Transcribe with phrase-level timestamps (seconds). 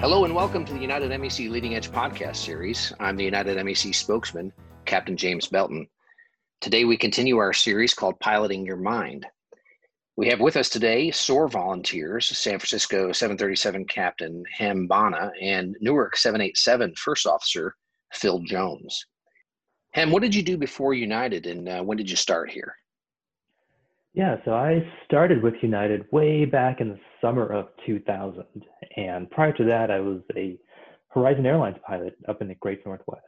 [0.00, 2.90] Hello and welcome to the United MEC Leading Edge podcast series.
[3.00, 4.50] I'm the United MEC spokesman,
[4.86, 5.86] Captain James Belton.
[6.62, 9.26] Today we continue our series called Piloting Your Mind.
[10.16, 16.16] We have with us today SOAR volunteers, San Francisco 737 Captain Ham Bana and Newark
[16.16, 17.76] 787 First Officer
[18.14, 19.04] Phil Jones.
[19.92, 22.74] Ham, what did you do before United and uh, when did you start here?
[24.20, 28.44] Yeah, so I started with United way back in the summer of 2000.
[28.98, 30.58] And prior to that, I was a
[31.08, 33.24] Horizon Airlines pilot up in the Great Northwest.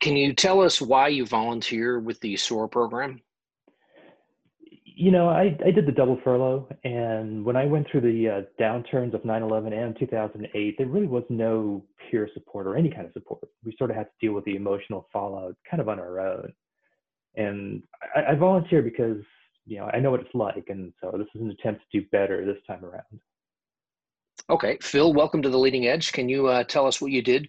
[0.00, 3.20] Can you tell us why you volunteer with the SOAR program?
[4.86, 8.40] You know, I, I did the double furlough, and when I went through the uh,
[8.58, 13.04] downturns of 9 11 and 2008, there really was no peer support or any kind
[13.04, 13.42] of support.
[13.62, 16.54] We sort of had to deal with the emotional fallout kind of on our own.
[17.36, 17.82] And
[18.14, 19.22] I, I volunteer because,
[19.66, 20.64] you know, I know what it's like.
[20.68, 23.20] And so this is an attempt to do better this time around.
[24.48, 24.78] Okay.
[24.80, 26.12] Phil, welcome to the Leading Edge.
[26.12, 27.48] Can you uh, tell us what you did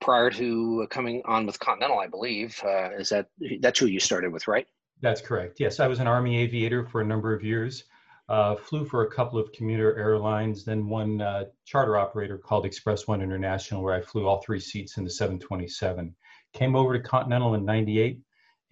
[0.00, 2.60] prior to coming on with Continental, I believe?
[2.64, 3.28] Uh, is that,
[3.60, 4.66] that's who you started with, right?
[5.00, 5.60] That's correct.
[5.60, 7.84] Yes, I was an Army aviator for a number of years.
[8.28, 13.06] Uh, flew for a couple of commuter airlines, then one uh, charter operator called Express
[13.06, 16.14] One International, where I flew all three seats in the 727.
[16.54, 18.20] Came over to Continental in 98,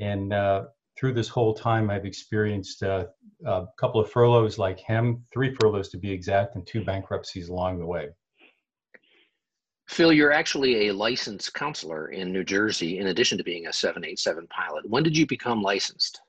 [0.02, 0.64] and uh,
[0.98, 3.06] through this whole time, I've experienced uh,
[3.46, 7.78] a couple of furloughs like him, three furloughs to be exact, and two bankruptcies along
[7.78, 8.08] the way.
[9.88, 14.48] Phil, you're actually a licensed counselor in New Jersey, in addition to being a 787
[14.48, 14.88] pilot.
[14.88, 16.20] When did you become licensed?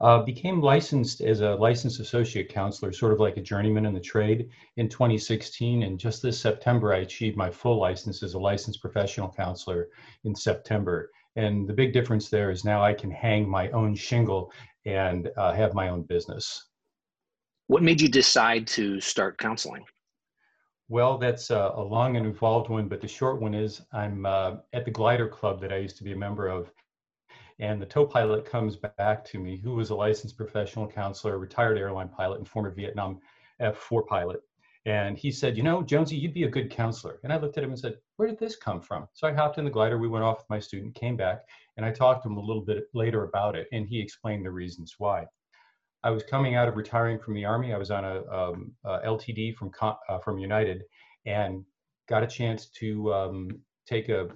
[0.00, 4.00] Uh, became licensed as a licensed associate counselor, sort of like a journeyman in the
[4.00, 5.82] trade in 2016.
[5.82, 9.88] And just this September, I achieved my full license as a licensed professional counselor
[10.22, 11.10] in September.
[11.38, 14.52] And the big difference there is now I can hang my own shingle
[14.84, 16.66] and uh, have my own business.
[17.68, 19.84] What made you decide to start counseling?
[20.88, 24.56] Well, that's a, a long and involved one, but the short one is I'm uh,
[24.72, 26.72] at the Glider Club that I used to be a member of.
[27.60, 31.78] And the tow pilot comes back to me, who was a licensed professional counselor, retired
[31.78, 33.20] airline pilot, and former Vietnam
[33.62, 34.40] F4 pilot.
[34.86, 37.20] And he said, You know, Jonesy, you'd be a good counselor.
[37.24, 39.08] And I looked at him and said, Where did this come from?
[39.12, 39.98] So I hopped in the glider.
[39.98, 41.40] We went off with my student, came back,
[41.76, 43.68] and I talked to him a little bit later about it.
[43.72, 45.26] And he explained the reasons why.
[46.04, 47.74] I was coming out of retiring from the Army.
[47.74, 50.84] I was on a, um, a LTD from, uh, from United
[51.26, 51.64] and
[52.08, 53.48] got a chance to um,
[53.86, 54.28] take a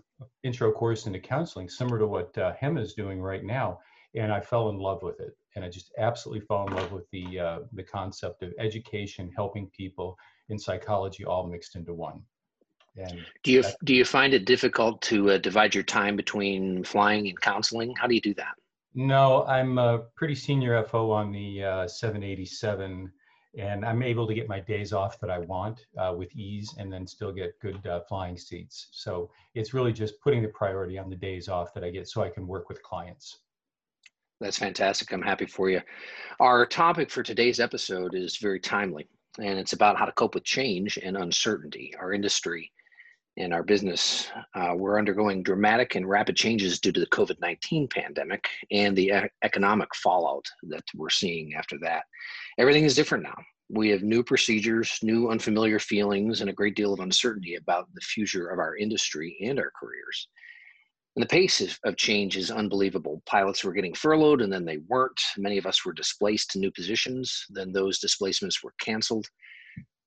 [0.43, 3.79] intro course into counseling, similar to what uh, Hem is doing right now.
[4.15, 5.37] And I fell in love with it.
[5.55, 9.69] And I just absolutely fell in love with the, uh, the concept of education, helping
[9.69, 10.17] people,
[10.49, 12.23] in psychology all mixed into one.
[12.97, 17.27] And do you do you find it difficult to uh, divide your time between flying
[17.27, 17.95] and counseling?
[17.97, 18.55] How do you do that?
[18.95, 23.11] No, I'm a pretty senior FO on the uh, 787,
[23.57, 26.93] and I'm able to get my days off that I want uh, with ease, and
[26.93, 28.89] then still get good uh, flying seats.
[28.93, 32.23] So it's really just putting the priority on the days off that I get, so
[32.23, 33.39] I can work with clients.
[34.43, 35.13] That's fantastic.
[35.13, 35.81] I'm happy for you.
[36.41, 39.09] Our topic for today's episode is very timely
[39.39, 41.95] and it's about how to cope with change and uncertainty.
[42.01, 42.73] Our industry
[43.37, 44.27] and our business,
[44.57, 49.11] uh, we're undergoing dramatic and rapid changes due to the COVID 19 pandemic and the
[49.11, 52.03] e- economic fallout that we're seeing after that.
[52.59, 53.37] Everything is different now.
[53.71, 58.01] We have new procedures, new unfamiliar feelings, and a great deal of uncertainty about the
[58.01, 60.27] future of our industry and our careers.
[61.15, 63.23] And the pace of change is unbelievable.
[63.27, 65.21] Pilots were getting furloughed and then they weren't.
[65.37, 67.45] Many of us were displaced to new positions.
[67.51, 69.27] Then those displacements were canceled.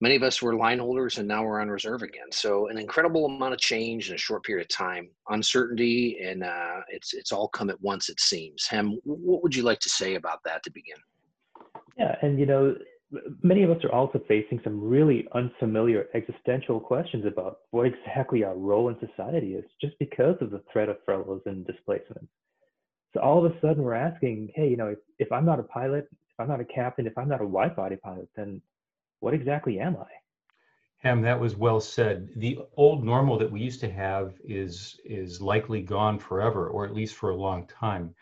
[0.02, 2.32] Many of us were line holders and now we're on reserve again.
[2.32, 6.82] So an incredible amount of change in a short period of time, uncertainty, and uh,
[6.90, 8.10] it's it's all come at once.
[8.10, 8.68] It seems.
[8.68, 10.98] Hem, what would you like to say about that to begin?
[11.98, 12.76] Yeah, and you know,
[13.44, 18.56] many of us are also facing some really unfamiliar existential questions about what exactly our
[18.56, 22.28] role in society is just because of the threat of furloughs and displacements.
[23.14, 25.64] So all of a sudden we're asking, hey, you know, if, if I'm not a
[25.64, 28.62] pilot, if I'm not a captain, if I'm not a wide body pilot, then
[29.20, 30.08] what exactly am I?
[30.98, 32.30] Hem, that was well said.
[32.36, 36.96] The old normal that we used to have is is likely gone forever, or at
[36.96, 38.16] least for a long time.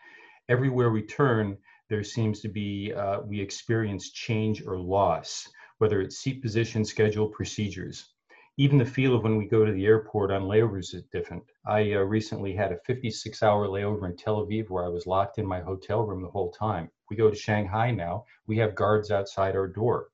[0.48, 1.56] Everywhere we turn,
[1.88, 5.48] there seems to be, uh, we experience change or loss,
[5.78, 8.14] whether it's seat position, schedule, procedures.
[8.56, 11.42] Even the feel of when we go to the airport on layovers is different.
[11.66, 15.38] I uh, recently had a 56 hour layover in Tel Aviv where I was locked
[15.38, 16.88] in my hotel room the whole time.
[17.10, 20.08] We go to Shanghai now, we have guards outside our door.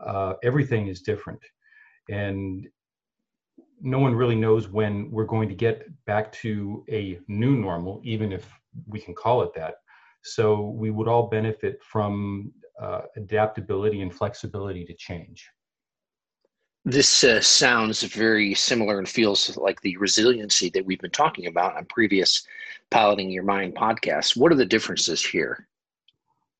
[0.00, 1.40] Uh, everything is different.
[2.08, 2.68] And
[3.80, 8.32] no one really knows when we're going to get back to a new normal, even
[8.32, 8.48] if
[8.86, 9.76] we can call it that.
[10.34, 15.48] So we would all benefit from uh, adaptability and flexibility to change.
[16.84, 21.76] This uh, sounds very similar and feels like the resiliency that we've been talking about
[21.76, 22.46] on previous
[22.90, 24.36] Piloting Your Mind podcasts.
[24.36, 25.68] What are the differences here?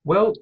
[0.05, 0.35] Well,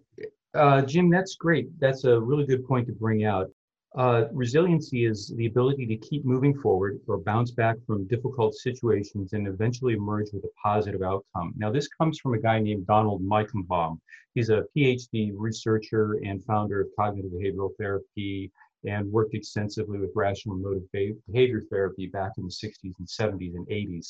[0.54, 1.68] uh, Jim, that's great.
[1.78, 3.50] That's a really good point to bring out.
[3.96, 9.32] Uh, resiliency is the ability to keep moving forward or bounce back from difficult situations
[9.32, 11.54] and eventually emerge with a positive outcome.
[11.56, 13.98] Now, this comes from a guy named Donald Meichenbaum.
[14.34, 18.52] He's a PhD researcher and founder of cognitive behavioral therapy
[18.86, 23.66] and worked extensively with rational emotive behavior therapy back in the 60s and 70s and
[23.66, 24.08] 80s.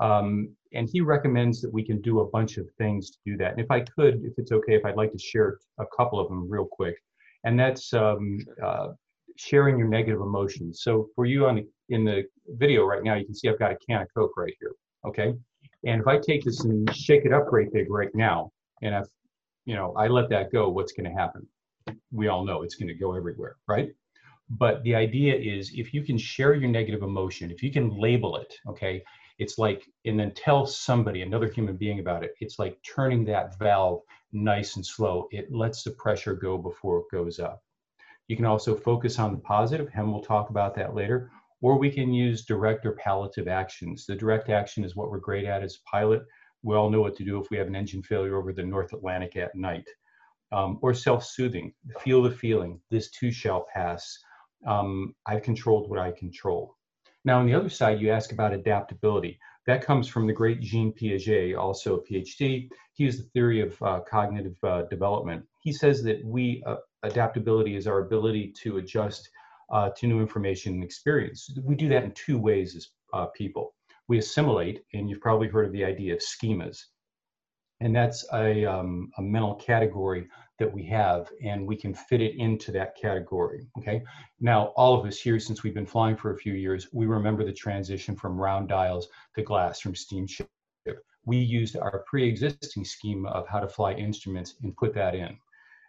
[0.00, 3.52] Um, and he recommends that we can do a bunch of things to do that.
[3.52, 6.30] And if I could, if it's okay, if I'd like to share a couple of
[6.30, 6.96] them real quick,
[7.44, 8.88] and that's um, uh,
[9.40, 10.82] sharing your negative emotions.
[10.82, 13.72] So for you on the, in the video right now, you can see I've got
[13.72, 14.72] a can of Coke right here.
[15.06, 15.32] Okay,
[15.86, 18.52] and if I take this and shake it up right big right now,
[18.82, 19.06] and if
[19.64, 21.46] you know I let that go, what's going to happen?
[22.12, 23.90] We all know it's going to go everywhere, right?
[24.50, 28.36] But the idea is if you can share your negative emotion, if you can label
[28.36, 29.02] it, okay,
[29.38, 33.58] it's like, and then tell somebody, another human being about it, it's like turning that
[33.58, 34.02] valve
[34.32, 35.28] nice and slow.
[35.30, 37.62] It lets the pressure go before it goes up.
[38.30, 41.32] You can also focus on the positive, and we'll talk about that later,
[41.62, 44.06] or we can use direct or palliative actions.
[44.06, 46.22] The direct action is what we're great at as pilot.
[46.62, 48.92] We all know what to do if we have an engine failure over the North
[48.92, 49.88] Atlantic at night.
[50.52, 54.16] Um, or self-soothing, feel the feeling, this too shall pass
[54.64, 56.76] um, I've controlled what I control.
[57.24, 59.40] Now, on the other side, you ask about adaptability.
[59.66, 62.68] That comes from the great Jean Piaget, also a PhD.
[62.94, 65.44] He used the theory of uh, cognitive uh, development.
[65.62, 69.28] He says that we uh, adaptability is our ability to adjust
[69.70, 71.50] uh, to new information and experience.
[71.62, 73.74] We do that in two ways as uh, people.
[74.08, 76.78] We assimilate, and you've probably heard of the idea of schemas.
[77.80, 80.28] And that's a, um, a mental category
[80.60, 84.02] that we have and we can fit it into that category okay?
[84.38, 87.44] Now all of us here since we've been flying for a few years we remember
[87.44, 90.46] the transition from round dials to glass from steamship.
[91.24, 95.36] We used our pre-existing schema of how to fly instruments and put that in.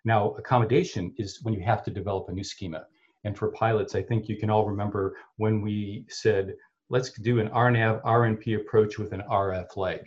[0.05, 2.85] Now accommodation is when you have to develop a new schema.
[3.25, 6.55] And for pilots i think you can all remember when we said
[6.89, 10.01] let's do an rnav rnp approach with an rf leg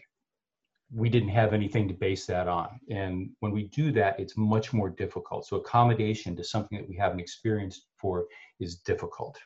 [0.92, 2.80] we didn't have anything to base that on.
[2.90, 5.46] And when we do that, it's much more difficult.
[5.46, 8.26] So accommodation to something that we haven't experienced for
[8.60, 9.38] is difficult.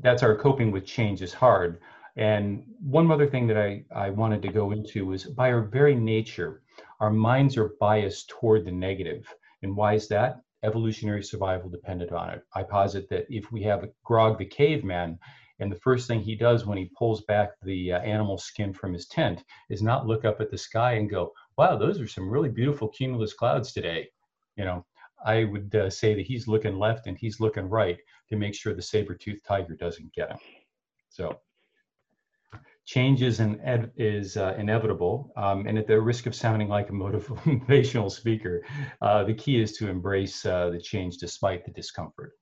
[0.00, 1.80] That's our coping with change is hard.
[2.16, 5.94] And one other thing that I, I wanted to go into is by our very
[5.94, 6.62] nature,
[7.00, 9.32] our minds are biased toward the negative.
[9.62, 10.40] And why is that?
[10.62, 12.42] Evolutionary survival depended on it.
[12.54, 15.18] I posit that if we have Grog the caveman,
[15.60, 18.92] and the first thing he does when he pulls back the uh, animal skin from
[18.92, 22.28] his tent is not look up at the sky and go, wow, those are some
[22.28, 24.08] really beautiful cumulus clouds today.
[24.56, 24.84] You know,
[25.24, 27.98] I would uh, say that he's looking left and he's looking right
[28.28, 30.38] to make sure the saber-toothed tiger doesn't get him.
[31.08, 31.38] So
[32.84, 33.40] change is,
[33.96, 35.32] is uh, inevitable.
[35.36, 38.62] Um, and at the risk of sounding like a motivational speaker,
[39.00, 42.32] uh, the key is to embrace uh, the change despite the discomfort.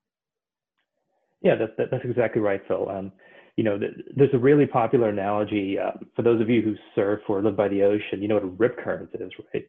[1.42, 2.88] Yeah, that, that, that's exactly right, Phil.
[2.88, 3.12] Um,
[3.56, 7.20] you know, th- there's a really popular analogy uh, for those of you who surf
[7.28, 8.22] or live by the ocean.
[8.22, 9.64] You know what a rip current is, right?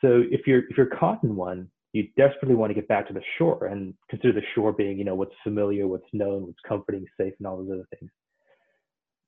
[0.00, 3.14] So if you're if you're caught in one, you desperately want to get back to
[3.14, 7.04] the shore and consider the shore being, you know, what's familiar, what's known, what's comforting,
[7.18, 8.10] safe, and all those other things.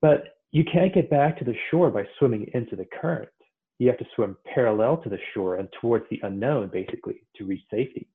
[0.02, 3.28] But you can't get back to the shore by swimming into the current.
[3.78, 7.62] You have to swim parallel to the shore and towards the unknown, basically, to reach
[7.70, 8.08] safety.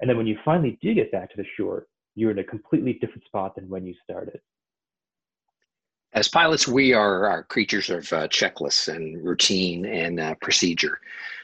[0.00, 1.86] And then when you finally do get back to the shore,
[2.18, 4.40] you're in a completely different spot than when you started.
[6.14, 10.98] As pilots, we are, are creatures of uh, checklists and routine and uh, procedure.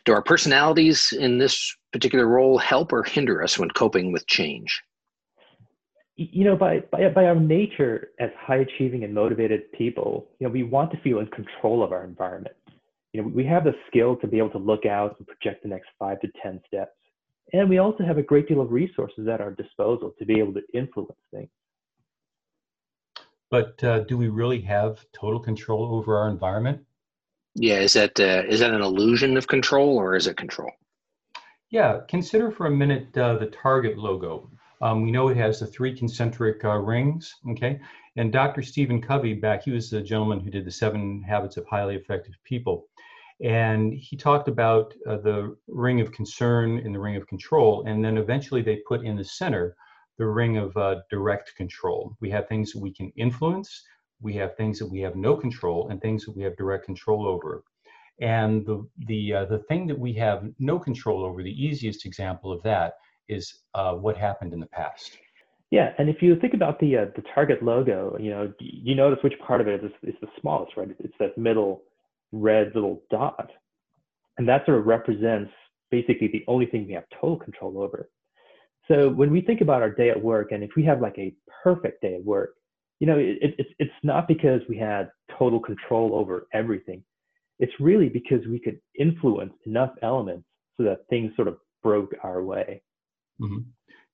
[0.04, 4.82] Do our personalities in this particular role help or hinder us when coping with change?
[6.16, 10.52] You know, by, by, by our nature as high achieving and motivated people, you know,
[10.52, 12.54] we want to feel in control of our environment.
[13.12, 15.68] You know, we have the skill to be able to look out and project the
[15.68, 16.92] next five to 10 steps.
[17.52, 20.54] And we also have a great deal of resources at our disposal to be able
[20.54, 21.50] to influence things.
[23.50, 26.84] But uh, do we really have total control over our environment?
[27.54, 30.72] Yeah, is that uh, is that an illusion of control or is it control?
[31.70, 34.50] Yeah, consider for a minute uh, the Target logo.
[34.80, 37.80] Um, we know it has the three concentric uh, rings, okay?
[38.16, 38.62] And Dr.
[38.62, 42.34] Stephen Covey, back, he was the gentleman who did the seven habits of highly effective
[42.44, 42.88] people.
[43.42, 47.84] And he talked about uh, the ring of concern and the ring of control.
[47.86, 49.76] And then eventually they put in the center
[50.18, 52.16] the ring of uh, direct control.
[52.20, 53.82] We have things that we can influence,
[54.20, 57.26] we have things that we have no control, and things that we have direct control
[57.26, 57.64] over.
[58.20, 62.52] And the, the, uh, the thing that we have no control over, the easiest example
[62.52, 62.94] of that
[63.28, 65.18] is uh, what happened in the past.
[65.70, 69.18] Yeah, and if you think about the uh, the Target logo, you know, you notice
[69.24, 70.88] which part of it is, is the smallest, right?
[71.00, 71.82] It's that middle
[72.34, 73.50] red little dot,
[74.38, 75.52] and that sort of represents
[75.90, 78.10] basically the only thing we have total control over.
[78.88, 81.34] So when we think about our day at work, and if we have like a
[81.62, 82.54] perfect day at work,
[83.00, 87.02] you know, it, it's it's not because we had total control over everything.
[87.58, 90.44] It's really because we could influence enough elements
[90.76, 92.82] so that things sort of broke our way.
[93.40, 93.60] Mm-hmm.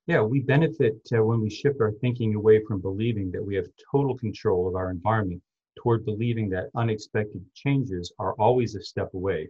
[0.07, 3.67] Yeah, we benefit uh, when we shift our thinking away from believing that we have
[3.91, 5.43] total control of our environment
[5.77, 9.49] toward believing that unexpected changes are always a step away.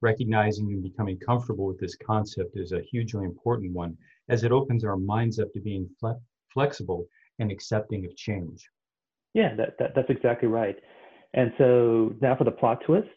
[0.00, 3.96] Recognizing and becoming comfortable with this concept is a hugely important one
[4.28, 6.20] as it opens our minds up to being fle-
[6.52, 7.06] flexible
[7.38, 8.68] and accepting of change.
[9.34, 10.76] Yeah, that, that, that's exactly right.
[11.34, 13.08] And so now for the plot twist,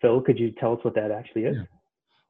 [0.00, 1.56] Phil, could you tell us what that actually is?
[1.56, 1.64] Yeah.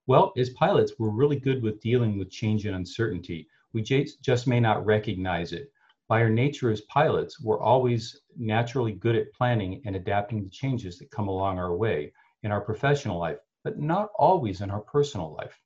[0.06, 3.46] Well, as pilots, we're really good with dealing with change and uncertainty.
[3.72, 5.70] We just may not recognize it.
[6.10, 10.98] By our nature as pilots, we're always naturally good at planning and adapting to changes
[10.98, 12.12] that come along our way
[12.42, 15.56] in our professional life, but not always in our personal life.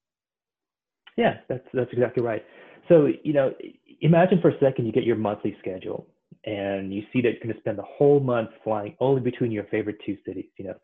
[1.16, 2.44] Yeah, that's that's exactly right.
[2.90, 3.54] So, you know,
[4.02, 6.08] imagine for a second you get your monthly schedule
[6.44, 9.64] and you see that you're going to spend the whole month flying only between your
[9.64, 10.74] favorite two cities, you know,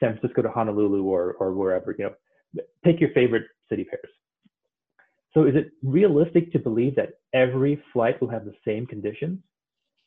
[0.00, 4.08] San Francisco to Honolulu or or wherever, you know, take your favorite city pairs.
[5.34, 9.38] So is it realistic to believe that every flight will have the same conditions?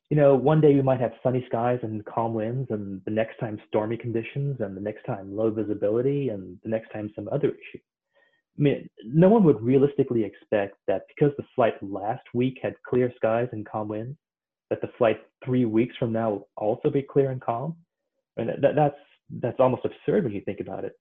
[0.10, 3.40] You know, one day we might have sunny skies and calm winds, and the next
[3.40, 7.50] time stormy conditions, and the next time low visibility, and the next time some other
[7.50, 7.80] issue.
[8.58, 13.12] I mean, no one would realistically expect that because the flight last week had clear
[13.18, 14.18] skies and calm winds,
[14.70, 17.76] that the flight three weeks from now will also be clear and calm.
[18.38, 18.96] And that, that's
[19.42, 20.94] that's almost absurd when you think about it.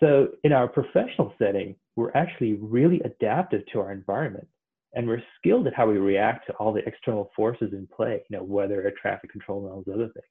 [0.00, 4.46] So in our professional setting, we're actually really adaptive to our environment
[4.94, 8.36] and we're skilled at how we react to all the external forces in play, you
[8.36, 10.24] know, weather, air traffic control, and all those other things.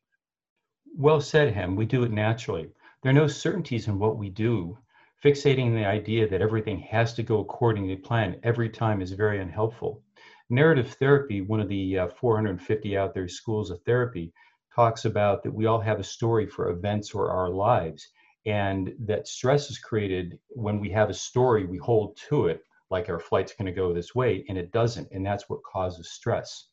[0.97, 1.75] Well said, Hem.
[1.75, 2.71] We do it naturally.
[3.01, 4.77] There are no certainties in what we do.
[5.23, 9.39] Fixating the idea that everything has to go according to plan every time is very
[9.39, 10.01] unhelpful.
[10.49, 14.33] Narrative therapy, one of the uh, 450 out there schools of therapy,
[14.75, 18.09] talks about that we all have a story for events or our lives
[18.45, 22.61] and that stress is created when we have a story we hold to it
[22.91, 26.11] like our flight's going to go this way and it doesn't and that's what causes
[26.11, 26.67] stress.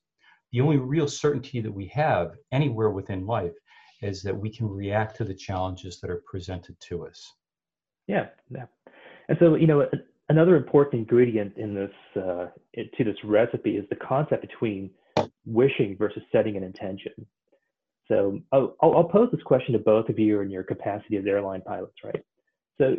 [0.52, 3.54] The only real certainty that we have anywhere within life
[4.02, 7.32] is that we can react to the challenges that are presented to us.
[8.06, 8.66] Yeah yeah.
[9.28, 9.88] And so you know
[10.28, 14.90] another important ingredient in this uh, to this recipe is the concept between
[15.46, 17.12] wishing versus setting an intention
[18.08, 21.62] so I'll, I'll pose this question to both of you in your capacity as airline
[21.62, 22.22] pilots, right?
[22.78, 22.96] So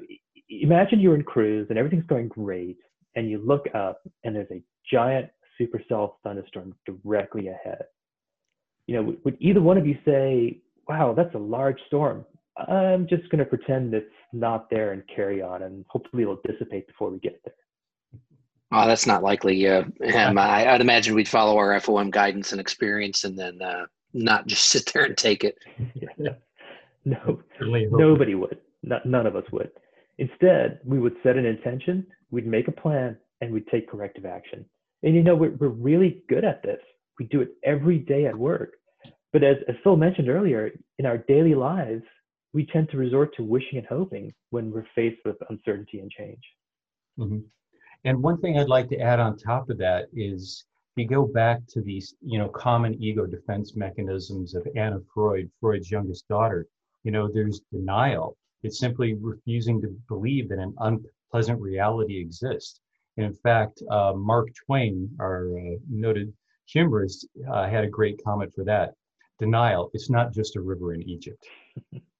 [0.50, 2.78] imagine you're in cruise and everything's going great,
[3.16, 5.30] and you look up and there's a giant
[5.60, 7.84] supercell thunderstorm directly ahead.
[8.88, 12.26] You know, would either one of you say, "Wow, that's a large storm"?
[12.58, 16.88] I'm just going to pretend it's not there and carry on, and hopefully it'll dissipate
[16.88, 17.54] before we get there.
[18.72, 19.68] Oh, that's not likely.
[19.68, 24.48] Uh, I, would imagine we'd follow our FOM guidance and experience, and then uh, not
[24.48, 25.58] just sit there and take it.
[25.96, 26.34] yeah,
[27.06, 28.60] no, nobody would.
[28.84, 29.72] Not, none of us would.
[30.18, 34.66] Instead, we would set an intention, we'd make a plan, and we'd take corrective action.
[35.02, 36.80] And you know, we're, we're really good at this.
[37.20, 38.74] We do it every day at work.
[39.32, 42.04] But as, as Phil mentioned earlier, in our daily lives,
[42.54, 46.42] we tend to resort to wishing and hoping when we're faced with uncertainty and change.
[47.20, 47.40] Mm-hmm.
[48.06, 50.66] And one thing I'd like to add on top of that is
[50.96, 55.90] you go back to these, you know, common ego defense mechanisms of Anna Freud, Freud's
[55.90, 56.68] youngest daughter,
[57.04, 58.38] you know, there's denial.
[58.64, 62.80] It's simply refusing to believe that an unpleasant reality exists.
[63.18, 66.34] And in fact, uh, Mark Twain, our uh, noted
[66.66, 68.94] humorist, uh, had a great comment for that.
[69.40, 71.46] Denial, it's not just a river in Egypt.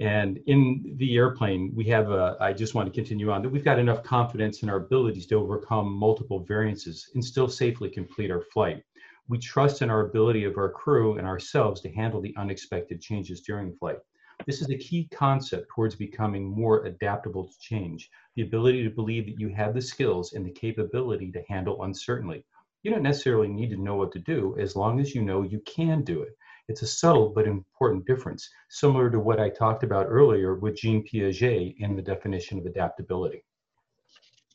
[0.00, 3.64] And in the airplane, we have, a, I just want to continue on, that we've
[3.64, 8.40] got enough confidence in our abilities to overcome multiple variances and still safely complete our
[8.40, 8.82] flight.
[9.28, 13.42] We trust in our ability of our crew and ourselves to handle the unexpected changes
[13.42, 13.98] during flight.
[14.46, 19.26] This is a key concept towards becoming more adaptable to change, the ability to believe
[19.26, 22.42] that you have the skills and the capability to handle uncertainty.
[22.82, 25.60] You don't necessarily need to know what to do as long as you know you
[25.66, 26.30] can do it.
[26.70, 31.04] It's a subtle but important difference, similar to what I talked about earlier with Jean
[31.04, 33.42] Piaget in the definition of adaptability.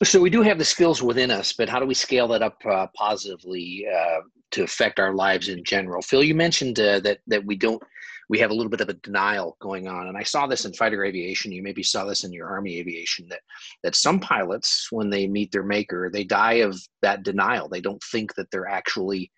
[0.02, 2.58] So we do have the skills within us, but how do we scale that up
[2.66, 6.02] uh, positively uh, to affect our lives in general?
[6.02, 7.84] Phil, you mentioned uh, that that we don't
[8.30, 10.08] we have a little bit of a denial going on.
[10.08, 11.52] And I saw this in fighter aviation.
[11.52, 13.42] You maybe saw this in your Army aviation that
[13.84, 17.68] that some pilots, when they meet their maker, they die of that denial.
[17.68, 19.32] They don't think that they're actually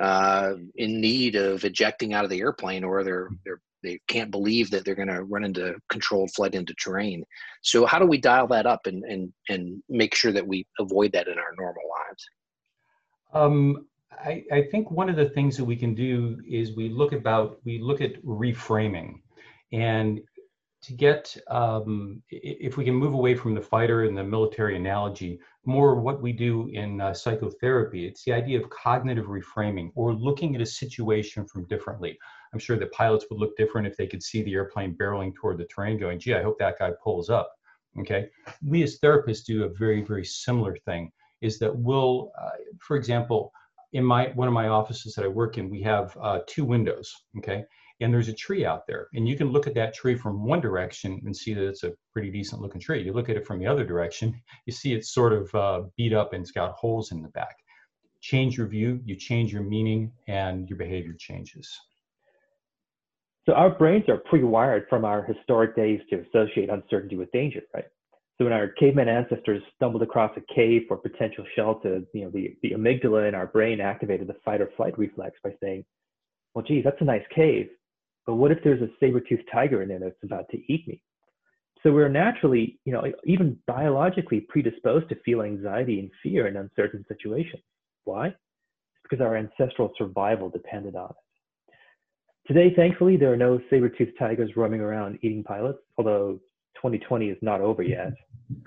[0.00, 4.70] uh, in need of ejecting out of the airplane, or they're they're they can't believe
[4.70, 7.22] that they're going to run into controlled flight into terrain.
[7.62, 11.12] So how do we dial that up and and and make sure that we avoid
[11.12, 12.26] that in our normal lives?
[13.34, 17.12] Um, I, I think one of the things that we can do is we look
[17.12, 19.20] about we look at reframing,
[19.72, 20.20] and
[20.84, 25.40] to get um, if we can move away from the fighter and the military analogy,
[25.64, 28.06] more what we do in uh, psychotherapy.
[28.06, 32.18] It's the idea of cognitive reframing or looking at a situation from differently.
[32.52, 35.58] I'm sure that pilots would look different if they could see the airplane barreling toward
[35.58, 37.50] the terrain, going, "Gee, I hope that guy pulls up."
[37.98, 38.28] Okay,
[38.66, 41.10] we as therapists do a very very similar thing.
[41.40, 42.50] Is that we'll, uh,
[42.80, 43.52] for example
[43.94, 47.14] in my one of my offices that I work in, we have uh, two windows.
[47.38, 47.64] Okay,
[48.00, 50.60] and there's a tree out there, and you can look at that tree from one
[50.60, 53.02] direction and see that it's a pretty decent looking tree.
[53.02, 54.34] You look at it from the other direction,
[54.66, 57.56] you see it's sort of uh, beat up and it's got holes in the back.
[58.20, 61.70] Change your view, you change your meaning, and your behavior changes.
[63.46, 67.84] So our brains are pre-wired from our historic days to associate uncertainty with danger, right?
[68.38, 72.56] So when our caveman ancestors stumbled across a cave for potential shelter, you know, the,
[72.62, 75.84] the amygdala in our brain activated the fight or flight reflex by saying,
[76.54, 77.68] well, geez, that's a nice cave,
[78.26, 81.02] but what if there's a saber-toothed tiger in there that's about to eat me?
[81.82, 87.04] So we're naturally, you know, even biologically predisposed to feel anxiety and fear in uncertain
[87.08, 87.62] situations.
[88.04, 88.28] Why?
[88.28, 88.36] It's
[89.02, 91.16] because our ancestral survival depended on it.
[92.46, 96.40] Today, thankfully, there are no saber-toothed tigers roaming around eating pilots, although
[96.76, 98.12] 2020 is not over yet.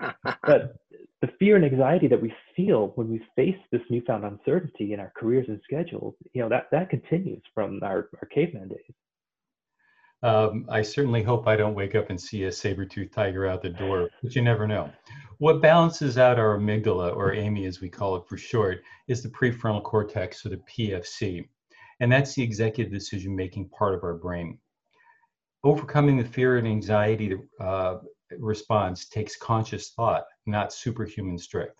[0.42, 0.76] but
[1.20, 5.12] the fear and anxiety that we feel when we face this newfound uncertainty in our
[5.16, 8.94] careers and schedules, you know, that, that continues from our, our caveman days.
[10.22, 13.68] Um, I certainly hope I don't wake up and see a saber-toothed tiger out the
[13.68, 14.90] door, but you never know.
[15.38, 19.28] What balances out our amygdala, or AMI as we call it for short, is the
[19.28, 21.48] prefrontal cortex, or the PFC.
[22.00, 24.58] And that's the executive decision making part of our brain
[25.64, 27.96] overcoming the fear and anxiety uh,
[28.38, 31.74] response takes conscious thought, not superhuman strength.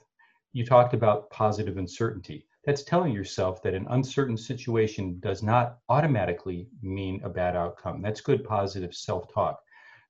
[0.52, 2.46] You talked about positive uncertainty.
[2.64, 8.02] That's telling yourself that an uncertain situation does not automatically mean a bad outcome.
[8.02, 9.60] That's good positive self talk.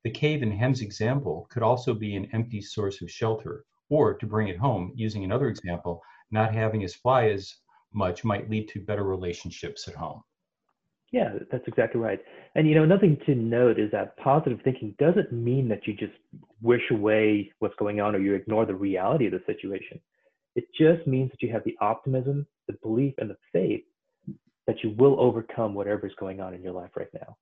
[0.04, 3.64] The cave in Hem's example could also be an empty source of shelter.
[3.90, 7.54] Or to bring it home, using another example, not having us fly as
[7.94, 10.22] much might lead to better relationships at home.
[11.10, 12.20] Yeah, that's exactly right.
[12.54, 15.94] And you know, another thing to note is that positive thinking doesn't mean that you
[15.94, 16.12] just
[16.60, 20.00] wish away what's going on or you ignore the reality of the situation.
[20.54, 23.84] It just means that you have the optimism, the belief, and the faith
[24.66, 27.36] that you will overcome whatever is going on in your life right now.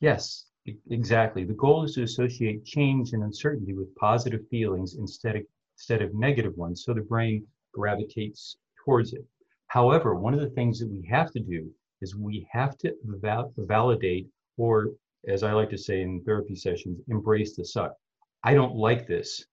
[0.00, 0.46] Yes,
[0.90, 1.44] exactly.
[1.44, 5.42] The goal is to associate change and uncertainty with positive feelings instead of,
[5.76, 9.24] instead of negative ones, so the brain gravitates towards it.
[9.68, 13.52] However, one of the things that we have to do is we have to val-
[13.56, 14.90] validate, or
[15.28, 17.94] as I like to say in therapy sessions, embrace the suck.
[18.42, 19.46] I don't like this,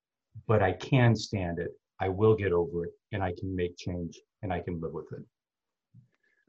[0.48, 1.70] but I can stand it.
[2.00, 5.12] I will get over it, and I can make change, and I can live with
[5.12, 5.24] it.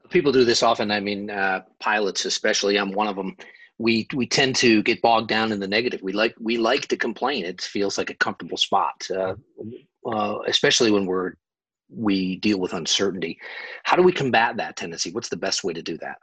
[0.09, 0.91] People do this often.
[0.91, 2.77] I mean, uh, pilots, especially.
[2.77, 3.35] I'm one of them.
[3.77, 6.01] We we tend to get bogged down in the negative.
[6.01, 7.45] We like we like to complain.
[7.45, 9.35] It feels like a comfortable spot, uh,
[10.05, 11.33] uh, especially when we're
[11.89, 13.37] we deal with uncertainty.
[13.83, 15.11] How do we combat that tendency?
[15.11, 16.17] What's the best way to do that?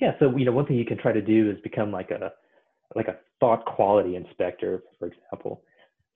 [0.00, 2.32] Yeah, so you know, one thing you can try to do is become like a
[2.94, 5.62] like a thought quality inspector, for example.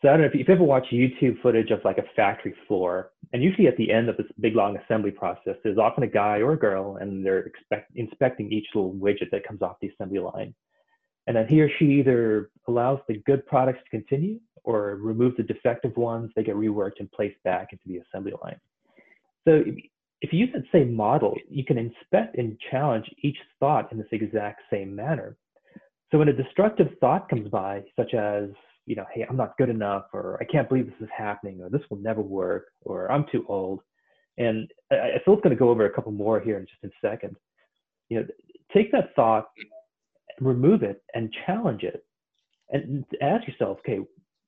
[0.01, 3.11] So I don't know if you've ever watched YouTube footage of like a factory floor,
[3.33, 6.39] and usually at the end of this big long assembly process, there's often a guy
[6.39, 10.21] or a girl, and they're expect, inspecting each little widget that comes off the assembly
[10.21, 10.55] line.
[11.27, 15.43] And then he or she either allows the good products to continue, or remove the
[15.43, 18.61] defective ones, they get reworked and placed back into the assembly line.
[19.47, 19.65] So
[20.21, 24.09] if you use that same model, you can inspect and challenge each thought in this
[24.13, 25.37] exact same manner.
[26.11, 28.51] So when a destructive thought comes by, such as,
[28.89, 31.69] you know, hey, I'm not good enough, or I can't believe this is happening, or
[31.69, 33.81] this will never work, or I'm too old,
[34.39, 37.37] and I, Phil's going to go over a couple more here in just a second.
[38.09, 38.27] You know,
[38.73, 39.49] take that thought,
[40.41, 42.03] remove it, and challenge it,
[42.71, 44.01] and ask yourself, okay,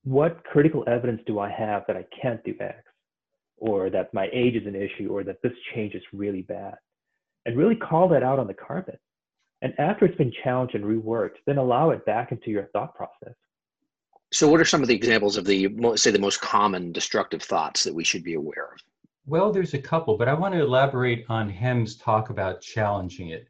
[0.04, 2.78] what critical evidence do I have that I can't do X,
[3.58, 6.76] or that my age is an issue, or that this change is really bad?
[7.44, 9.00] And really call that out on the carpet.
[9.62, 13.34] And after it's been challenged and reworked, then allow it back into your thought process.
[14.32, 17.82] So, what are some of the examples of the, say, the most common destructive thoughts
[17.84, 18.80] that we should be aware of?
[19.26, 23.48] Well, there's a couple, but I want to elaborate on Hem's talk about challenging it.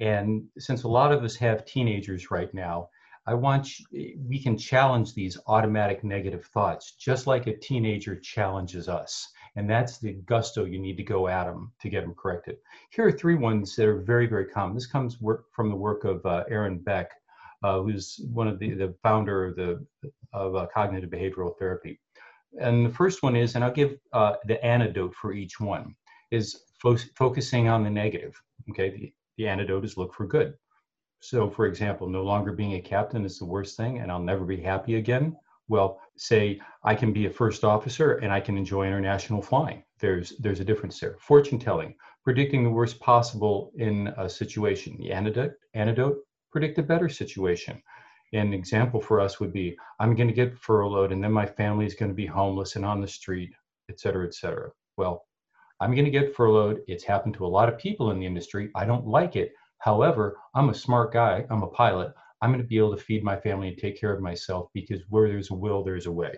[0.00, 2.88] And since a lot of us have teenagers right now,
[3.24, 9.28] I want we can challenge these automatic negative thoughts just like a teenager challenges us.
[9.54, 12.56] And that's the gusto you need to go at them to get them corrected.
[12.90, 14.74] Here are three ones that are very, very common.
[14.74, 17.10] This comes work from the work of uh, Aaron Beck,
[17.62, 19.84] uh, who's one of the, the founder of the
[20.32, 22.00] of uh, cognitive behavioral therapy.
[22.60, 25.94] And the first one is, and I'll give uh, the antidote for each one,
[26.30, 28.40] is fo- focusing on the negative.
[28.70, 30.54] Okay, the, the antidote is look for good.
[31.20, 34.44] So, for example, no longer being a captain is the worst thing, and I'll never
[34.44, 35.36] be happy again.
[35.68, 39.84] Well, say I can be a first officer and I can enjoy international flying.
[40.00, 41.16] There's there's a difference there.
[41.20, 41.94] Fortune telling,
[42.24, 44.96] predicting the worst possible in a situation.
[44.98, 46.18] The antidote, antidote,
[46.52, 47.82] predict a better situation.
[48.32, 51.86] An example for us would be I'm going to get furloughed and then my family
[51.86, 53.52] is going to be homeless and on the street,
[53.90, 54.70] et cetera, et cetera.
[54.96, 55.26] Well,
[55.80, 56.80] I'm going to get furloughed.
[56.86, 58.70] It's happened to a lot of people in the industry.
[58.74, 62.14] I don't like it, However, I'm a smart guy, I'm a pilot.
[62.40, 65.00] I'm going to be able to feed my family and take care of myself because
[65.08, 66.34] where there's a will, there's a way.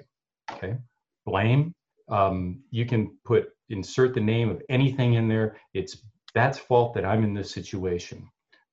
[0.50, 0.78] Okay.
[1.26, 1.74] Blame.
[2.08, 5.56] Um, you can put insert the name of anything in there.
[5.74, 5.98] It's
[6.34, 8.26] that's fault that I'm in this situation.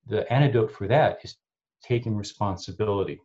[0.08, 1.38] The antidote for that is
[1.84, 3.20] taking responsibility.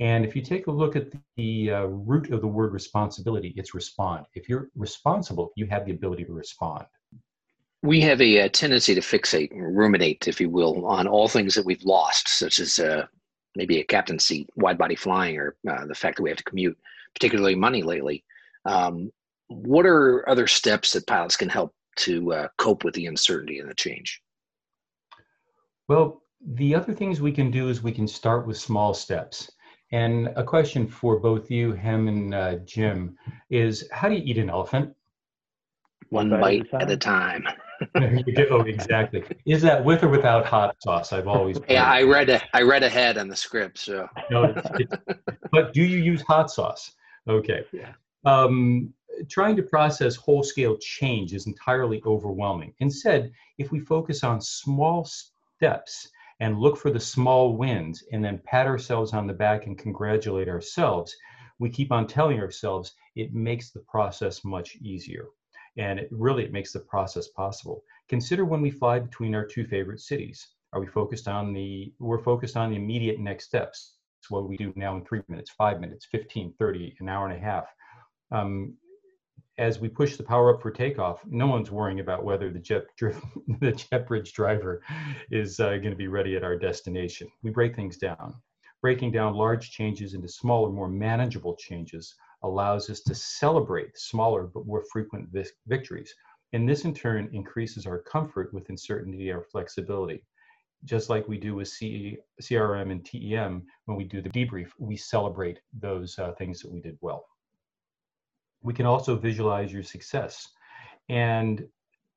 [0.00, 3.74] And if you take a look at the uh, root of the word responsibility, it's
[3.74, 4.24] respond.
[4.34, 6.86] If you're responsible, you have the ability to respond
[7.82, 11.54] we have a, a, tendency to fixate, and ruminate, if you will, on all things
[11.54, 13.06] that we've lost, such as uh,
[13.56, 16.44] maybe a captain's seat, wide body flying, or uh, the fact that we have to
[16.44, 16.78] commute,
[17.14, 18.24] particularly money lately.
[18.66, 19.10] Um,
[19.48, 23.70] what are other steps that pilots can help to uh, cope with the uncertainty and
[23.70, 24.20] the change?
[25.90, 29.50] Well, the other things we can do is we can start with small steps.
[29.90, 33.18] And a question for both you, Hem and uh, Jim,
[33.50, 34.94] is how do you eat an elephant?
[36.10, 37.44] One bite at a time.
[38.52, 39.24] oh, exactly.
[39.46, 41.12] Is that with or without hot sauce?
[41.12, 41.58] I've always.
[41.68, 44.06] Yeah, I read a, I read ahead on the script, so.
[44.30, 44.94] no, it's, it's,
[45.50, 46.92] but do you use hot sauce?
[47.28, 47.64] Okay.
[47.72, 47.94] Yeah.
[48.24, 48.94] Um,
[49.28, 52.74] trying to process whole scale change is entirely overwhelming.
[52.78, 55.04] Instead, if we focus on small
[55.60, 56.08] steps
[56.40, 60.48] and look for the small wins and then pat ourselves on the back and congratulate
[60.48, 61.14] ourselves,
[61.58, 65.26] we keep on telling ourselves it makes the process much easier
[65.76, 67.84] and it really it makes the process possible.
[68.08, 70.48] Consider when we fly between our two favorite cities.
[70.72, 73.96] Are we focused on the, we're focused on the immediate next steps.
[74.22, 77.36] It's what we do now in three minutes, five minutes, 15, 30, an hour and
[77.36, 77.66] a half.
[78.32, 78.78] Um,
[79.60, 82.86] as we push the power up for takeoff, no one's worrying about whether the jet,
[83.60, 84.82] the jet bridge driver
[85.30, 87.28] is uh, going to be ready at our destination.
[87.42, 88.34] We break things down.
[88.80, 94.66] Breaking down large changes into smaller, more manageable changes allows us to celebrate smaller but
[94.66, 95.28] more frequent
[95.66, 96.14] victories.
[96.54, 100.24] And this in turn increases our comfort with uncertainty or flexibility.
[100.84, 105.60] Just like we do with CRM and TEM, when we do the debrief, we celebrate
[105.78, 107.26] those uh, things that we did well.
[108.62, 110.48] We can also visualize your success.
[111.08, 111.66] And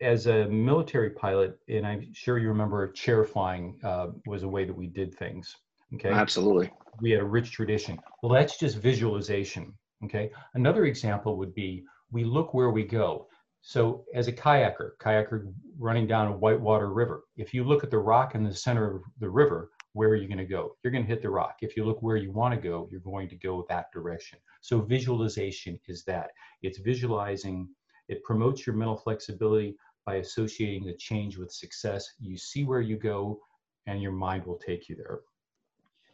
[0.02, 4.66] as a military pilot, and I'm sure you remember chair flying uh, was a way
[4.66, 5.56] that we did things.
[5.96, 6.10] Okay.
[6.10, 6.72] Absolutely.
[7.02, 8.00] We had a rich tradition.
[8.22, 9.74] Well, that's just visualization.
[10.04, 10.32] Okay.
[10.56, 13.28] Another example would be we look where we go.
[13.62, 17.98] So as a kayaker, kayaker running down a whitewater river, if you look at the
[17.98, 20.76] rock in the center of the river, where are you going to go?
[20.84, 21.58] You're going to hit the rock.
[21.62, 24.40] If you look where you want to go, you're going to go that direction.
[24.64, 26.30] So visualization is that.
[26.62, 27.68] It's visualizing,
[28.08, 32.08] it promotes your mental flexibility by associating the change with success.
[32.18, 33.42] You see where you go
[33.88, 35.20] and your mind will take you there.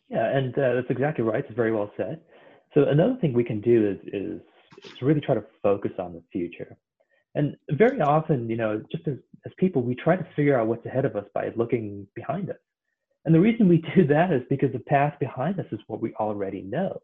[0.10, 1.46] Yeah, and uh, that's exactly right.
[1.46, 2.22] It's very well said.
[2.74, 4.42] So another thing we can do is, is,
[4.84, 6.76] is really try to focus on the future.
[7.36, 10.88] And very often, you know, just as, as people, we try to figure out what's
[10.88, 12.58] ahead of us by looking behind us.
[13.26, 16.16] And the reason we do that is because the path behind us is what we
[16.16, 17.00] already know.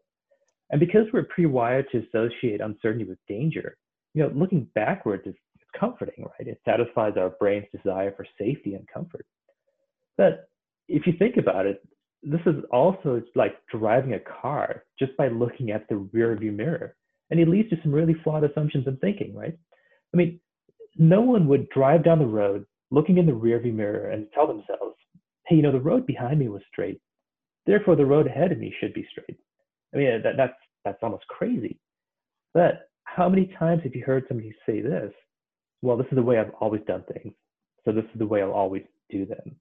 [0.70, 3.76] And because we're pre-wired to associate uncertainty with danger,
[4.14, 5.34] you know, looking backwards is
[5.78, 6.48] comforting, right?
[6.48, 9.26] It satisfies our brain's desire for safety and comfort.
[10.16, 10.48] But
[10.88, 11.82] if you think about it,
[12.22, 16.96] this is also like driving a car just by looking at the rear view mirror.
[17.30, 19.56] And it leads to some really flawed assumptions and thinking, right?
[20.12, 20.40] I mean,
[20.96, 24.46] no one would drive down the road looking in the rear view mirror and tell
[24.46, 24.96] themselves,
[25.46, 27.00] hey, you know, the road behind me was straight.
[27.66, 29.38] Therefore, the road ahead of me should be straight.
[29.94, 31.78] I mean, that, that's, that's almost crazy.
[32.54, 35.12] But how many times have you heard somebody say this?
[35.82, 37.34] Well, this is the way I've always done things.
[37.84, 39.56] So this is the way I'll always do them.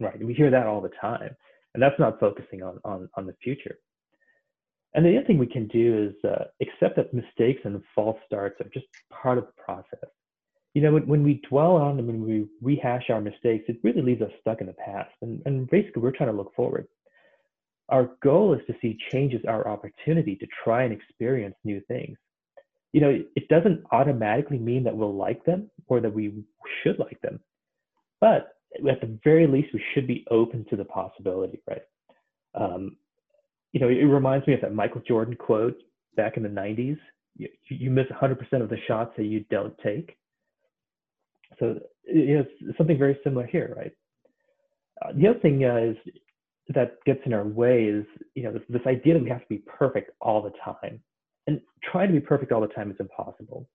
[0.00, 0.24] Right.
[0.24, 1.36] We hear that all the time.
[1.74, 3.78] And that's not focusing on, on, on the future.
[4.94, 8.60] And the other thing we can do is uh, accept that mistakes and false starts
[8.60, 10.10] are just part of the process.
[10.74, 14.02] you know, when, when we dwell on them and we rehash our mistakes, it really
[14.02, 15.10] leaves us stuck in the past.
[15.22, 16.86] And, and basically, we're trying to look forward.
[17.90, 22.16] Our goal is to see change as our opportunity to try and experience new things.
[22.92, 26.32] You know, it doesn't automatically mean that we'll like them or that we
[26.82, 27.40] should like them,
[28.20, 28.52] but
[28.88, 31.82] at the very least, we should be open to the possibility, right?
[32.54, 32.96] Um,
[33.72, 35.76] you know, it reminds me of that Michael Jordan quote
[36.16, 36.98] back in the 90s
[37.36, 40.16] you, you miss 100% of the shots that you don't take.
[41.58, 43.92] So you know, it's something very similar here, right?
[45.02, 45.96] Uh, the other thing uh, is
[46.74, 48.04] that gets in our way is
[48.34, 51.00] you know this, this idea that we have to be perfect all the time,
[51.46, 53.68] and trying to be perfect all the time is impossible.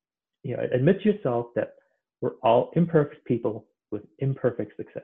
[0.44, 1.74] You know, admit to yourself that
[2.22, 5.04] we're all imperfect people with imperfect success.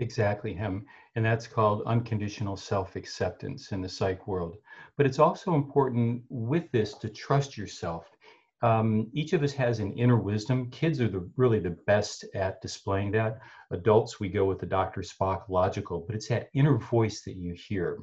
[0.00, 0.86] Exactly, Hem.
[1.16, 4.58] And that's called unconditional self acceptance in the psych world.
[4.96, 8.06] But it's also important with this to trust yourself.
[8.62, 10.70] Um, each of us has an inner wisdom.
[10.70, 13.38] Kids are the, really the best at displaying that.
[13.70, 15.02] Adults, we go with the Dr.
[15.02, 17.98] Spock logical, but it's that inner voice that you hear.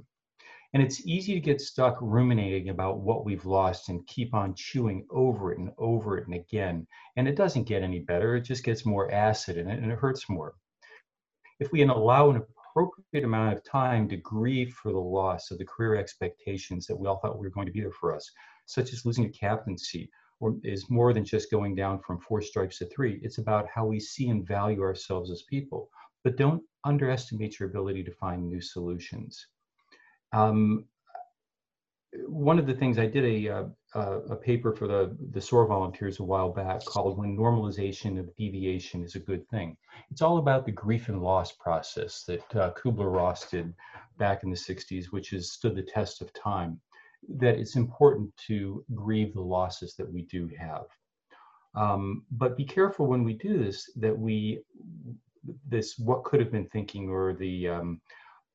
[0.74, 5.06] And it's easy to get stuck ruminating about what we've lost and keep on chewing
[5.10, 6.88] over it and over it and again.
[7.16, 10.00] And it doesn't get any better, it just gets more acid in it and it
[10.00, 10.56] hurts more
[11.60, 12.44] if we allow an
[12.76, 17.08] appropriate amount of time to grieve for the loss of the career expectations that we
[17.08, 18.30] all thought were going to be there for us,
[18.66, 22.80] such as losing a captaincy, or is more than just going down from four stripes
[22.80, 23.20] to three.
[23.24, 25.90] It's about how we see and value ourselves as people.
[26.24, 29.48] But don't underestimate your ability to find new solutions.
[30.34, 30.86] Um,
[32.28, 35.68] one of the things I did a, uh, uh, a paper for the, the SOAR
[35.68, 39.78] volunteers a while back called When Normalization of Deviation is a Good Thing.
[40.12, 43.74] It's all about the grief and loss process that uh, Kubler-Ross did
[44.18, 46.80] back in the 60s, which has stood the test of time,
[47.30, 50.86] that it's important to grieve the losses that we do have.
[51.76, 54.62] Um, but be careful when we do this, that we,
[55.68, 58.02] this what could have been thinking or the um,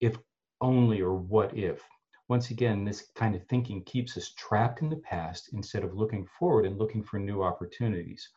[0.01, 0.17] if
[0.61, 1.83] only or what if
[2.31, 6.25] once again, this kind of thinking keeps us trapped in the past instead of looking
[6.39, 8.31] forward and looking for new opportunities.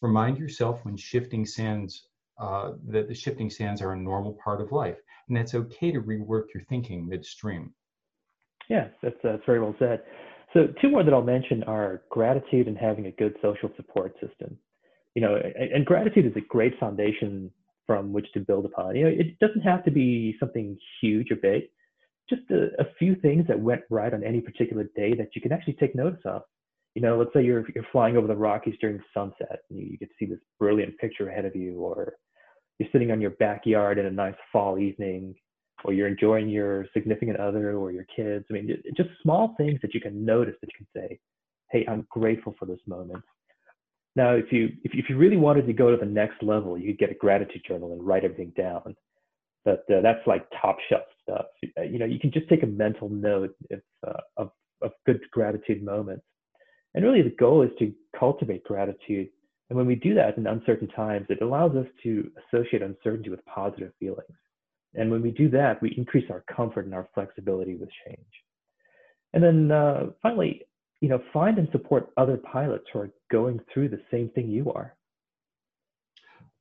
[0.00, 2.06] Remind yourself when shifting sands
[2.38, 6.00] uh, that the shifting sands are a normal part of life, and that's okay to
[6.00, 7.74] rework your thinking midstream.
[8.70, 10.02] Yeah, that's, that's very well said.
[10.54, 14.56] So two more that I'll mention are gratitude and having a good social support system.
[15.14, 17.50] You know, and gratitude is a great foundation
[17.86, 18.96] from which to build upon.
[18.96, 21.64] You know, it doesn't have to be something huge or big
[22.30, 25.52] just a, a, few things that went right on any particular day that you can
[25.52, 26.42] actually take notice of.
[26.94, 29.98] You know, let's say you're you're flying over the Rockies during sunset and you, you
[29.98, 32.14] get to see this brilliant picture ahead of you, or
[32.78, 35.34] you're sitting on your backyard in a nice fall evening,
[35.84, 38.44] or you're enjoying your significant other or your kids.
[38.50, 41.18] I mean, just small things that you can notice that you can say,
[41.70, 43.22] "Hey, I'm grateful for this moment."
[44.16, 46.88] Now, if you if, if you really wanted to go to the next level, you
[46.92, 48.94] could get a gratitude journal and write everything down.
[49.64, 51.46] But uh, that's like top shelf stuff.
[51.78, 54.50] Uh, you know, you can just take a mental note if, uh, of,
[54.82, 56.24] of good gratitude moments.
[56.94, 59.28] And really, the goal is to cultivate gratitude.
[59.68, 63.44] And when we do that in uncertain times, it allows us to associate uncertainty with
[63.44, 64.36] positive feelings.
[64.94, 68.26] And when we do that, we increase our comfort and our flexibility with change.
[69.32, 70.62] And then uh, finally,
[71.00, 74.72] you know, find and support other pilots who are going through the same thing you
[74.72, 74.96] are.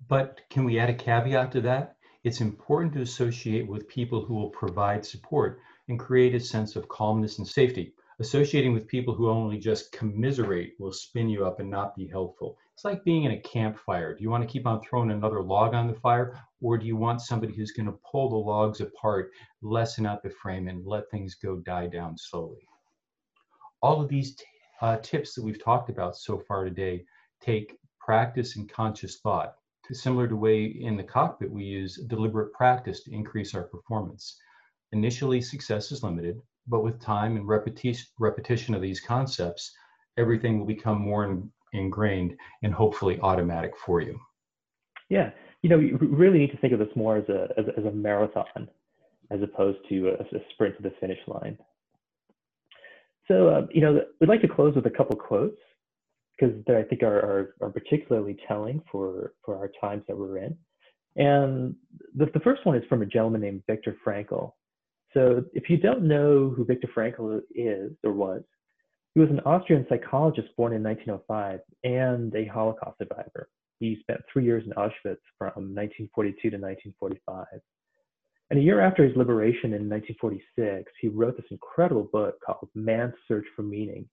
[0.07, 1.97] But can we add a caveat to that?
[2.23, 6.89] it's important to associate with people who will provide support and create a sense of
[6.89, 7.93] calmness and safety.
[8.19, 12.57] Associating with people who only just commiserate will spin you up and not be helpful.
[12.73, 14.13] It's like being in a campfire.
[14.13, 16.95] Do you want to keep on throwing another log on the fire, or do you
[16.95, 21.09] want somebody who's going to pull the logs apart, lessen out the frame, and let
[21.09, 22.67] things go die down slowly?
[23.81, 24.35] All of these
[24.81, 27.05] uh, tips that we've talked about so far today
[27.41, 29.55] take practice and conscious thought
[29.93, 34.39] similar to way in the cockpit we use deliberate practice to increase our performance.
[34.91, 39.71] Initially, success is limited, but with time and repetition, repetition of these concepts,
[40.17, 44.19] everything will become more in, ingrained and hopefully automatic for you.
[45.09, 47.85] Yeah, you know, you really need to think of this more as a as, as
[47.85, 48.69] a marathon,
[49.31, 51.57] as opposed to a, a, sprint to the finish line.
[53.27, 55.57] So, uh, you know, we'd like to close with a couple quotes
[56.39, 60.37] because that I think are, are, are particularly telling for for our times that we're
[60.37, 60.57] in.
[61.15, 61.75] And
[62.15, 64.53] the, the first one is from a gentleman named Viktor Frankl.
[65.13, 68.43] So if you don't know who Viktor Frankl is or was,
[69.15, 73.49] he was an Austrian psychologist born in 1905 and a Holocaust survivor.
[73.79, 77.45] He spent three years in Auschwitz from 1942 to 1945.
[78.49, 83.13] And a year after his liberation in 1946, he wrote this incredible book called Man's
[83.27, 84.09] Search for Meaning,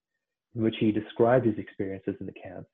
[0.55, 2.67] in which he described his experiences in the camp.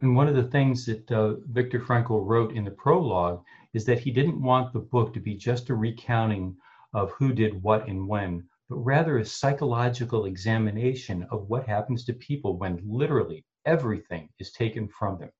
[0.00, 4.00] And one of the things that uh, Viktor Frankl wrote in the prologue is that
[4.00, 6.56] he didn't want the book to be just a recounting
[6.94, 12.12] of who did what and when, but rather a psychological examination of what happens to
[12.14, 15.30] people when literally everything is taken from them.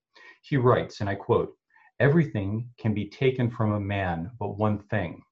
[0.44, 1.57] He writes, and I quote,
[2.00, 5.22] Everything can be taken from a man but one thing,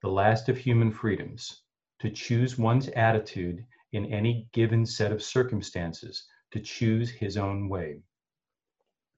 [0.00, 1.62] the last of human freedoms,
[1.98, 8.00] to choose one's attitude in any given set of circumstances, to choose his own way.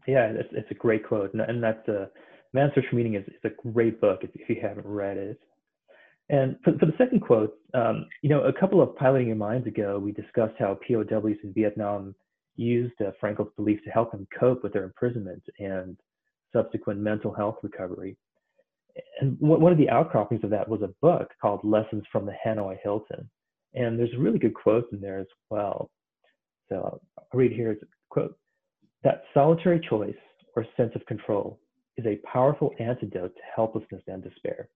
[0.09, 1.33] Yeah, it's, it's a great quote.
[1.35, 2.11] And, and that's a,
[2.53, 5.40] Man's Search for Meaning is, is a great book if, if you haven't read it.
[6.31, 9.68] And for, for the second quote, um, you know, a couple of piloting your minds
[9.68, 12.14] ago, we discussed how POWs in Vietnam
[12.59, 15.97] used uh, Frankl's beliefs to help them cope with their imprisonment and
[16.53, 18.16] subsequent mental health recovery.
[19.21, 22.79] And one of the outcroppings of that was a book called Lessons from the Hanoi
[22.83, 23.31] Hilton.
[23.75, 25.90] And there's really good quote in there as well.
[26.68, 27.77] So I'll read here, a
[28.11, 28.37] quote,
[29.05, 30.16] that solitary choice
[30.57, 31.61] or sense of control
[31.97, 34.68] is a powerful antidote to helplessness and despair,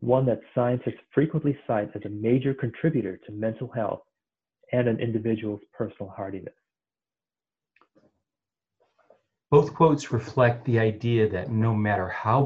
[0.00, 4.02] one that scientists frequently cite as a major contributor to mental health
[4.72, 6.54] and an individual's personal hardiness.
[9.50, 12.44] Both quotes reflect the idea that no matter how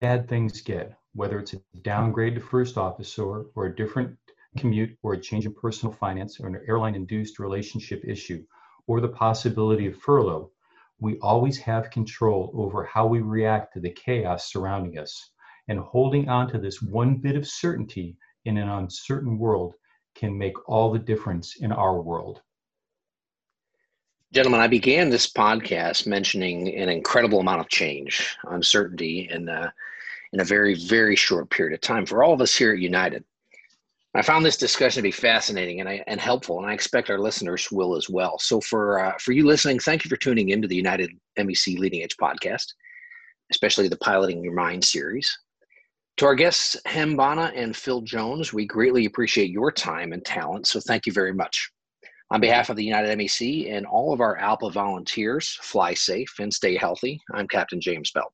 [0.00, 4.16] bad things get, whether it's a downgrade to first officer or a different
[4.56, 8.44] commute or a change in personal finance or an airline induced relationship issue
[8.86, 10.52] or the possibility of furlough,
[11.00, 15.32] we always have control over how we react to the chaos surrounding us.
[15.66, 19.74] And holding on to this one bit of certainty in an uncertain world
[20.14, 22.40] can make all the difference in our world.
[24.32, 29.70] Gentlemen, I began this podcast mentioning an incredible amount of change, uncertainty, in, uh,
[30.32, 33.24] in a very, very short period of time for all of us here at United.
[34.16, 37.20] I found this discussion to be fascinating and, I, and helpful, and I expect our
[37.20, 38.38] listeners will as well.
[38.38, 42.02] So, for uh, for you listening, thank you for tuning into the United MEC Leading
[42.02, 42.64] Edge podcast,
[43.52, 45.38] especially the Piloting Your Mind series.
[46.16, 50.66] To our guests, Hem Bana and Phil Jones, we greatly appreciate your time and talent,
[50.66, 51.70] so thank you very much.
[52.30, 56.52] On behalf of the United MEC and all of our ALPA volunteers, fly safe and
[56.52, 57.22] stay healthy.
[57.32, 58.32] I'm Captain James Bell.